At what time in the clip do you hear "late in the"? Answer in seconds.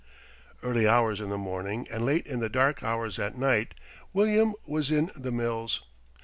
2.03-2.49